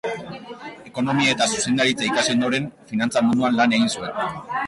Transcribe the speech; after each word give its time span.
Ekonomia 0.91 1.33
eta 1.33 1.47
zuzendaritza 1.57 2.07
ikasi 2.07 2.35
ondoren, 2.37 2.67
finantza 2.93 3.23
munduan 3.27 3.59
lan 3.61 3.79
egin 3.81 3.95
zuen. 3.99 4.19